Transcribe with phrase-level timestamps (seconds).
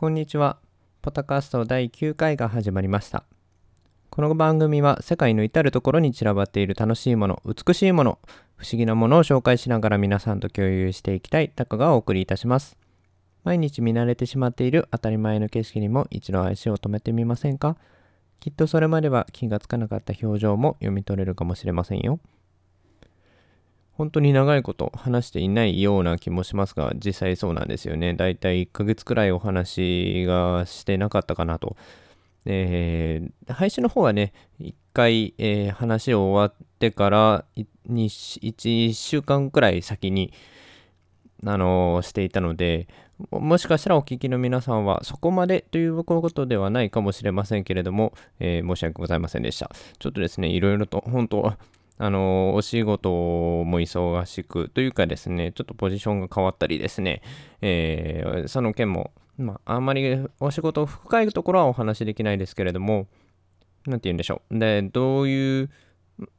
[0.00, 0.56] こんにちは。
[1.02, 3.24] ポタカスト第9回が始まりました。
[4.08, 8.18] この番組は世界の至るところに散らばっている楽しいもの、美しいもの、
[8.56, 12.78] 不思議なものを紹介しながら皆さんと共有していきたいタカがお送りいたします。
[13.44, 17.76] 毎日見慣れてしまっている当たり前の景色にも一度足を止めてみませんか？
[18.40, 22.20] きっとそれまでは気がつかなかった表情も読み取れるかもしれませんよ。
[24.00, 28.14] 本当に長いこと話していないような気もしますが、実際そうなんですよね。
[28.14, 31.76] だいたい1ヶ月くらいお話がしてなかったかなと。
[32.46, 37.44] えー、配信の方はね、1回、えー、話を終わってから
[37.90, 40.32] 1週間くらい先に、
[41.44, 42.88] あのー、していたので、
[43.30, 49.70] もしかしたらお聞きの皆さんはそこまでということではないかもしれませんけれども、えー、申し訳ございませんでした。
[49.98, 51.52] ちょっとですね、いろいろと本当
[52.02, 57.20] あの、お仕事も忙しくというかですね、ちょっとポジションが変わったりですね、
[57.60, 63.06] えー、その件も、まあ、あんまりお仕事深いところはお話しできないですけれども、
[63.86, 64.58] なんて言うんでしょう。
[64.58, 65.70] で、どういう、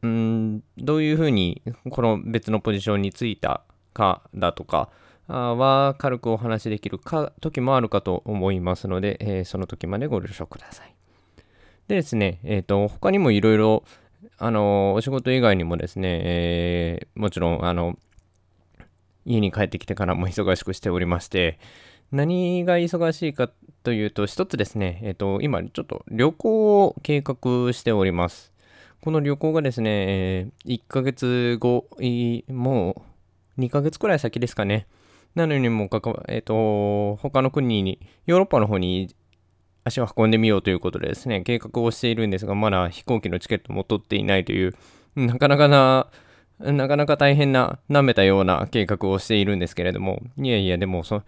[0.00, 3.62] うん、どういうふうにこの別のポジションについた
[3.92, 4.88] かだとか
[5.28, 10.94] は軽くお話しできるか時もあるかと思いますので、えー、その時までご了承ください。
[11.88, 13.84] でですね、えっ、ー、と、他にもいろいろ
[14.38, 17.98] あの、お仕事以外にもですね、えー、もちろん、あの、
[19.24, 21.58] 家に帰ってきてからも忙しくしておりまして、
[22.10, 23.50] 何が忙しいか
[23.82, 28.52] というと、一つですね、えっ、ー、と、今ちょっと旅行を計画しております。
[29.00, 31.86] この旅行がですね、えー、1ヶ月後、
[32.48, 33.02] も
[33.56, 34.86] う2ヶ月くらい先ですかね。
[35.34, 39.14] なのにもかか、えっ、ー、と、他の国に、ヨーロッパの方に
[39.84, 44.74] 足を運んでみようということでですね、計画をしているんですが、まだ飛行機のチケットも取っていないという、
[45.16, 46.08] なかなかな、
[46.60, 51.22] なかなか大変な、舐めたような計画をしているんですけれども、いやいや、でもそ、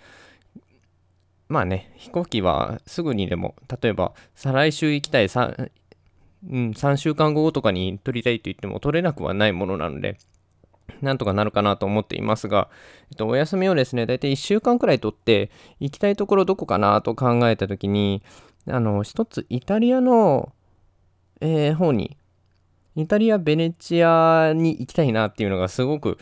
[1.48, 5.70] まあね、飛行機はすぐにでも、例えば、再来週行きたい3、
[6.50, 10.18] うん、3週間後とかに取りたいと言っても取れなくはないものなので、
[11.02, 12.68] なんとかなるかなと思っていますが、
[13.10, 18.22] えっと、お休みをですね、だいたい1週間くらい取って、行きたいところどこかなと考えたときに、
[18.68, 20.52] あの、一つイタリアの、
[21.40, 22.16] えー、方に、
[22.96, 26.18] イタリア・ベネチアに行きたいなっていうのがすごく、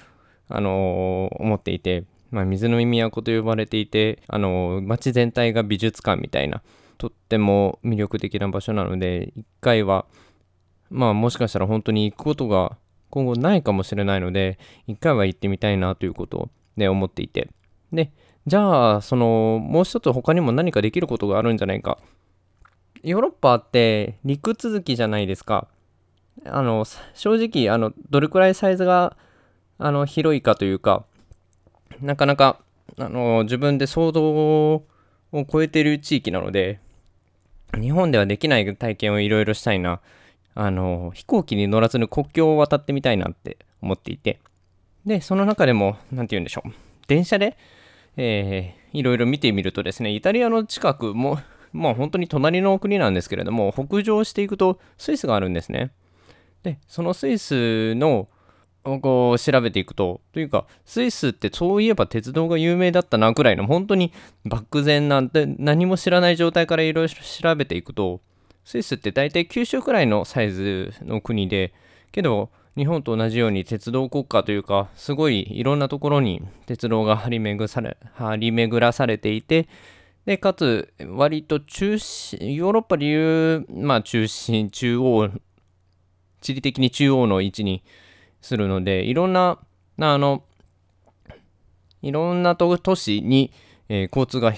[0.49, 6.63] あのー、思っていて、まあ、水の都と呼ばれていて、あのー、街全体が美術館みたいな、
[6.99, 10.07] とっても魅力的な場所なので、一回は、
[10.91, 12.77] まあもしかしたら本当に行くことが
[13.11, 17.49] 今後ないかもしれないので、一回は行ってみたいなということで思っていて。
[17.93, 18.11] で、
[18.47, 21.99] じゃあ、その、もう一つ他にも何かできることがあるんじゃないか。
[23.03, 25.69] ヨーロッパって陸続きじゃないですか。
[26.45, 29.17] あの、正直、あの、どれくらいサイズが、
[29.79, 31.05] あの、広いかというか、
[32.01, 32.61] なかなか、
[32.99, 34.85] あの、自分で想像を
[35.51, 36.81] 超えてる地域なので、
[37.81, 40.01] 日本ではできない体験をいろいろしたいな。
[40.55, 44.39] あの、飛行機に乗らずに国境を渡ってみたいなって思っていて、
[45.07, 46.71] で、その中でも、何て言うんでしょう、
[47.09, 47.57] 電車で、
[48.17, 51.39] えー、いろいろ見てみるとですね、イタリアの近くも、
[51.72, 55.91] まあ本当に隣の国なんですけれども、北上していくとスイスがあるんですね。
[56.62, 58.28] で、そのスイスの、
[58.84, 64.12] こう調べていくと、というか、スイスってそういえば鉄道が有名だったなくらいの、本当に
[64.44, 68.21] 漠然なんて何も知らない状態からいろいろ調べていくと、
[68.65, 71.72] スイスって大体九州くらいのサイズの国で、
[72.11, 79.69] けど日本と同じように鉄道国家というか、すごいいろんなところに鉄道が張り巡され張り巡らされていて、
[80.25, 85.31] で、かつ、割と中心、ヨーロッパでいう、まあ中心、中央、
[86.41, 87.83] 地理的に中央の位置に
[88.41, 89.59] するので、いろんな、
[89.99, 90.44] あの、
[92.03, 93.53] いろんな都市に、
[93.88, 94.53] えー、交通が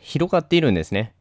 [0.00, 1.14] 広がっているんですね。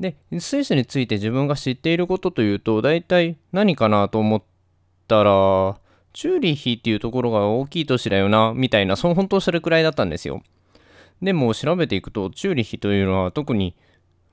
[0.00, 4.42] で、スイスについて自分が知っていることというと、大体何かなと思っ
[5.08, 5.78] たら、
[6.12, 10.42] チューリヒっていうところが大きい都市だよな、みたいな、その本当それくらいだったんですよ。
[11.22, 13.74] でも調べていくと、チューリヒというのは特に、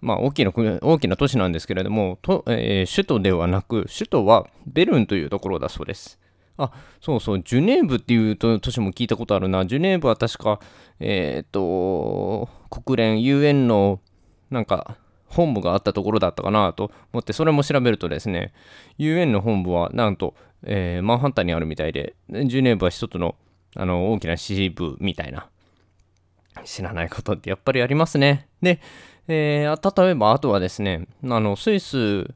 [0.02, 0.52] まあ大きな、
[0.82, 6.20] 大きな都市なんですけれども、とえー、首都ではなく、首都はベルンというところだそうです。
[6.58, 9.66] あ、そうそう、ジュネーブっていう都市も聞いたことあるな。
[9.66, 10.60] ジュネーブは確か、
[11.00, 14.00] えっ、ー、と、国連、UN の、
[14.50, 14.98] なんか、
[15.32, 18.54] 本部があったところだったかなと思って、それも調べるとですね、
[18.98, 23.36] UN の本部はなんと、えー、マンハッタンにあるみたいで、ジュネーブは一つの
[23.76, 25.50] あの大きな支部みたいな。
[26.66, 28.48] 知らないことってやっぱりありますね。
[28.62, 28.80] で、
[29.28, 32.34] えー、例えばあとはですね、あのスイス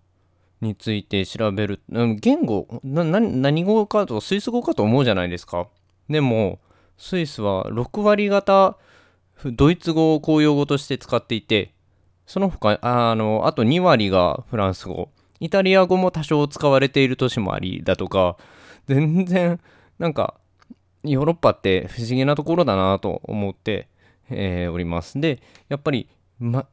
[0.61, 5.67] について調べる、言語、何語かと、スイス語かと思うじゃないですか。
[6.09, 6.59] でも、
[6.97, 8.77] スイスは6割方
[9.43, 11.73] ドイツ語を公用語として使っていて、
[12.25, 15.09] その他あのあと2割がフランス語
[15.39, 18.37] イタリア語も多少使われている都市もありだとか
[18.87, 19.59] 全然
[19.99, 20.35] なんか
[21.03, 23.87] ヨーロッパって不思議なところだなと思って、
[24.29, 25.19] えー、おります。
[25.19, 26.67] でやっぱり、ま、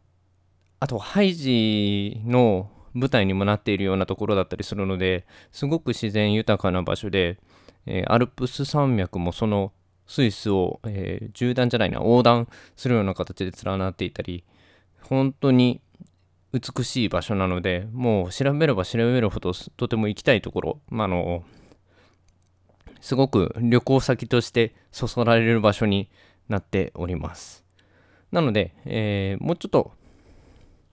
[0.81, 7.38] あとハイジの舞台にもなっているようなところだったりするのですごく自然豊かな場所で、
[7.87, 9.72] えー、アルプス山脈もその
[10.06, 14.44] スイスを、えー、縦断じゃないな横断するような形で連なっていたり
[15.02, 15.81] 本当に
[16.52, 21.44] 美しい場所なのでもう調べれば調べるほどとても行きたいところ、まあ、の
[23.00, 26.10] すごく旅行先としてそそられる場所に
[26.48, 27.64] なっております。
[28.30, 29.92] なので、えー、もうちょっと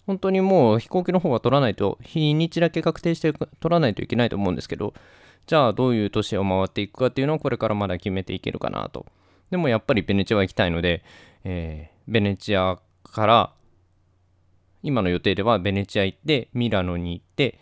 [0.05, 4.93] 本当にもう飛行機の方は取らないと日にちだけ確定して取らないといけないと思うんですけど
[5.45, 9.05] じゃあどういう都市を回っていくかっていうのをこれからまだ決めていけるかなと。
[9.51, 11.03] でもやっぱりベネチアは行きたいので、
[11.43, 13.53] えー、ベネチアから
[14.83, 17.59] 今の予定ではベネチア行ってミラノに行って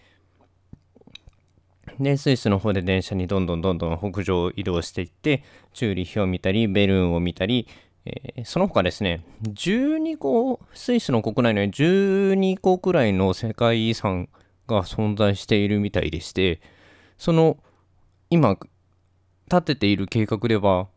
[2.00, 7.68] でスイスの方で電車にどんどんどんどん北上移動していってチューリッヒを見たりベルーンを見たり、
[8.06, 14.30] えー、その他ですね12個スイスの国内には12個くらいの世界遺産
[14.68, 16.62] が存在しているみたいでして
[17.18, 17.58] その
[18.30, 18.58] 今
[19.50, 20.88] 立てている計画では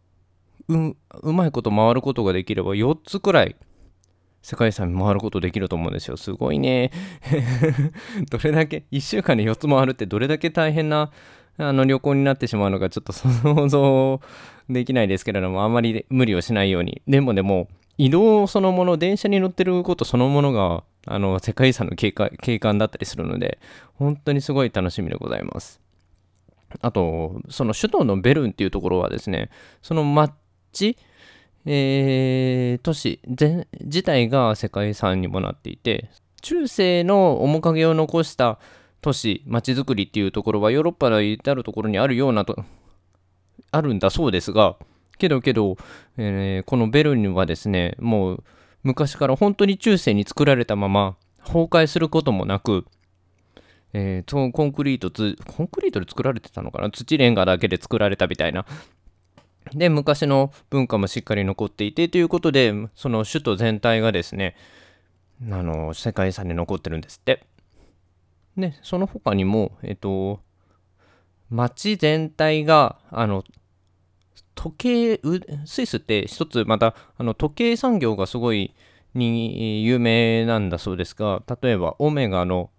[0.68, 3.56] ううまいこと回ることができれば4つくらい
[4.42, 6.16] 世界遺産回ることできると思うんですよ。
[6.16, 6.90] すごいね。
[8.30, 11.10] どれだけ、1週間で4つ回るってどれだけ大変な
[11.58, 14.20] あの旅行になってしまうのかちょっと 想像
[14.68, 17.02] できないですけれども、あんまり無理をしないように。
[17.06, 23.58] でもでも、移動そのもの、電車に乗ってることそのものが、あの、世界遺産の景観だったりするので、
[23.94, 25.80] 本当にすごい楽しみでございます。
[26.80, 29.50] あと、その首都のベルンっていうところはですね、
[29.82, 30.96] その街、
[31.66, 33.20] えー、都市
[33.80, 36.08] 自体が世界遺産にもなっていて
[36.40, 38.58] 中世の面影を残した
[39.02, 42.56] 都市町づくりっていうところはヨーロッパの至るところにあるようなと
[43.70, 44.76] あるんだそうですが
[45.18, 45.76] けどけど、
[46.16, 48.44] えー、このベルンはですねもう
[48.82, 52.86] 昔から本当に中世に作られたまま崩壊することもなく、
[53.92, 55.10] えー、コンクリート
[55.46, 56.90] コンクリートで作られてたのかな？
[56.90, 58.64] 土レンガだけで作られたみたいな
[59.74, 64.56] で、昔の文化もしっかり残っていてということで、その首都全体がですね、
[65.50, 67.44] あの、世界遺産に残ってるんですって。
[68.56, 70.40] で、その他にも、えっと、
[71.50, 73.44] 街全体が、あの、
[74.54, 75.20] 時計、
[75.64, 78.74] スイスって一つまた、あの、時計産業がすごい
[79.14, 82.70] に有名なんだそうですが、例えば、オメガの、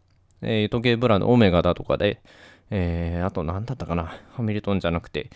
[0.42, 2.22] えー、時計ブランドオメガだとかで、
[2.70, 5.30] えー、あと何だったかな、ハミルトンじゃなくて、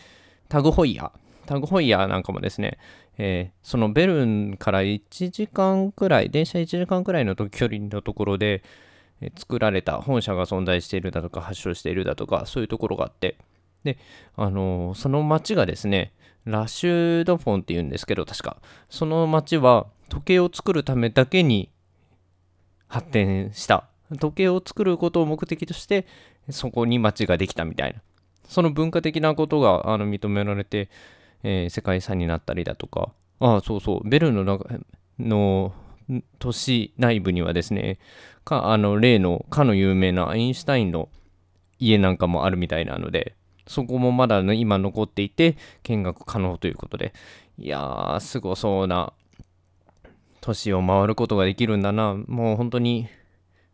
[0.48, 1.25] タグホイヤー。
[1.46, 2.78] タグホイヤーなんかもですね、
[3.18, 8.64] えー、そのベルンから1時間くらい、電車1時間くらいの距離のところで、
[9.22, 13.38] えー、作られた本社が存在しているだとか、発祥しているだとか、そういうところがあって、
[13.84, 13.98] で、
[14.36, 16.12] あのー、その町がですね、
[16.46, 18.58] ラシュドフォンっていうんですけど、確か、
[18.90, 21.70] その町は時計を作るためだけに
[22.88, 23.88] 発展した。
[24.20, 26.06] 時計を作ることを目的として、
[26.50, 28.02] そこに町ができたみたいな。
[28.48, 30.90] その文化的なことがあの認められて、
[31.48, 34.68] えー、世界遺産になったりだとか、ああ、そうそう、ベルの中
[35.20, 35.74] の
[36.40, 38.00] 都市内部にはですね、
[38.44, 41.08] かあの例のかの有名なアインシュタインの
[41.78, 43.36] 家なんかもあるみたいなので、
[43.68, 47.14] そこもまだ、ね、今残っていて、見学可能ということで、
[47.60, 49.14] いやー、すごそうな
[50.42, 53.08] 都市を回ることができるんだな、もう本当に、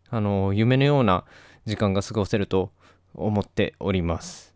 [0.10, 1.24] あの、夢のような
[1.66, 2.72] 時間が過ごせると
[3.16, 4.54] 思っております。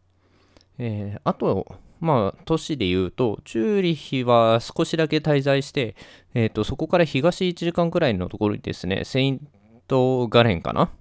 [0.79, 5.95] えー、あと、まあ、都市で言うと、チューリヒは少しだけ滞在して、
[6.33, 9.47] えーと、そこから東1時間くらいのところにですね、セイン
[9.87, 10.91] トガレンかな？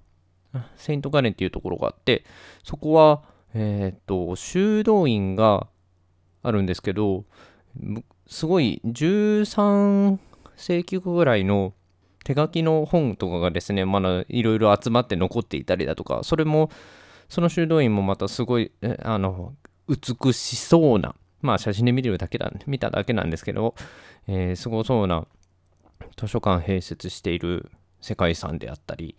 [0.77, 2.25] セイントガレンっていうところがあって、
[2.63, 3.23] そこは、
[3.55, 5.67] えっ、ー、と、修道院が
[6.43, 7.25] あるんですけど、
[8.27, 10.19] すごい13
[10.57, 11.75] 世紀ぐらいの
[12.25, 16.71] 手書きの本とかがですね、まだいろいろ集まって残っていたりだとか、それも、
[17.29, 18.71] その修道院もまたすごい、
[19.03, 19.55] あの、
[19.89, 23.75] 美しそうな、まあ写真で見るだけだ、見ただけなんですけど、
[24.27, 25.27] えー、すごそうな
[26.17, 29.17] 図書館併設している世界遺産であったり、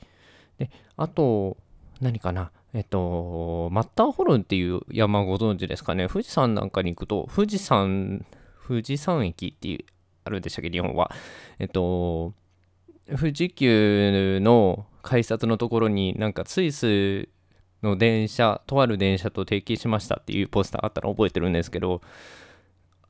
[0.57, 1.57] で、あと、
[2.01, 8.25] 何かな、えっと、マッターホルンっていう山ご存知ですかね、富士山なんかに行くと、富士山、
[8.67, 9.85] 富士山駅っていう、
[10.23, 11.11] あるんでしたっけ、日本は。
[11.59, 12.33] えっと、
[13.07, 17.29] 富士急の改札のところになんかスイス
[17.85, 22.01] の電車、とある電車と提携しましたっていうポスターあったら覚えてるんですけど、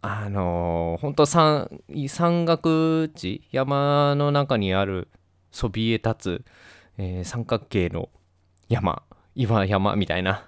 [0.02, 1.70] あのー、本当山、
[2.08, 5.08] 山岳地、山の中にある
[5.52, 6.46] そびえ立つ、
[6.98, 8.10] えー三角形の
[8.70, 9.04] 山
[9.36, 10.48] 岩山みたいな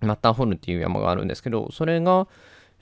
[0.00, 2.26] マッターホルンっていう山があるんですけどそれが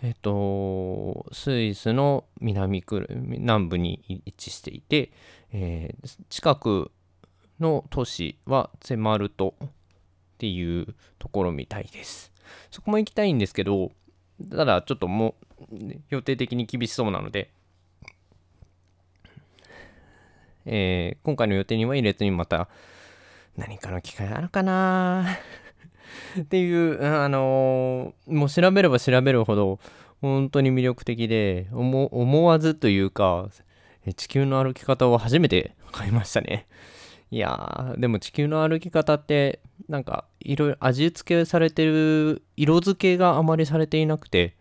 [0.02, 5.10] えっ、とスイスの南くる南部に位置していて、
[5.52, 5.92] え
[6.28, 6.92] 近く
[7.58, 9.54] の都市はゼマルト
[10.38, 12.32] っていうところみたいです。
[12.70, 13.90] そこも行きたいんですけど
[14.50, 15.34] ただちょっとも
[15.72, 15.76] う
[16.10, 17.50] 予定的に厳しそうなので
[20.64, 22.68] えー今回の予定には入れずにまた
[23.56, 25.26] 何かの機会あるかな。
[26.40, 29.80] っていう、あのーもう調べれば調べるほど
[30.20, 33.48] 本当に魅力的で思思わずというか
[34.16, 36.68] 地球の歩き方を初めて買いましたね。
[37.30, 44.56] いやーでも地球の歩き方ってなんかいろいろ味付けされてる色付けがあまりされていなくて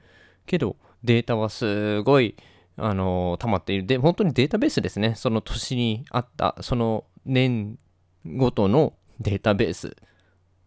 [0.46, 2.36] けどデータはすごい
[2.78, 3.86] あの溜まっている。
[3.88, 5.16] で本当にデータベースですね。
[5.16, 7.78] その年にあったその年
[8.26, 9.96] ごとのデータベース。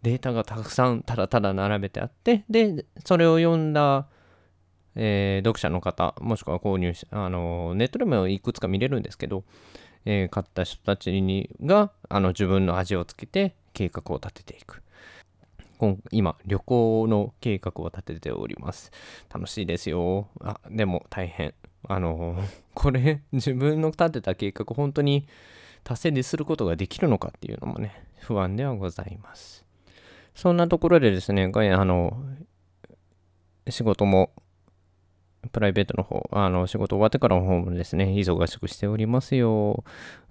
[0.02, 4.08] データがたくさんただただ並べてあってでそれを読んだ、
[4.96, 9.44] えー読者の方もしくは購入しあのネットでもいくつか見れるんですけど、
[10.06, 14.82] えー買った人たちにがあの自分の味をつけて計画を立てていく。
[16.10, 18.92] 今旅行の計画を立てております。
[19.32, 20.28] 楽しいですよ。
[20.40, 21.54] あでも大変。
[21.88, 22.36] あの
[22.74, 25.26] これ自分の立てた計画本当に
[25.82, 29.64] 達成ですることができるのかっていうのもね不安ではございます。
[30.34, 32.16] そんなところでですね、あの、
[33.68, 34.30] 仕事も、
[35.52, 39.84] プライベートの方、あの、仕事終わってからの方もですね、忙しくしておりますよ。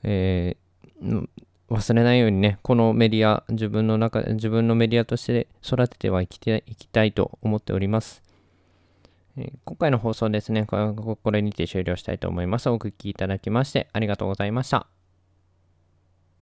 [0.04, 1.30] えー
[1.70, 8.24] 忘れないようにね、このメディア、自分の中、自分のメディアとして育ててはいきていきたいと思っております。
[9.38, 12.70] え今回の放送ですね、これにて終了したいと思います。
[12.70, 14.99] お聴きいただきましてありがとうございました。